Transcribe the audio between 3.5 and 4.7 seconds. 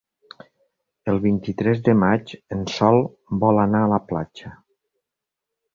anar a la platja.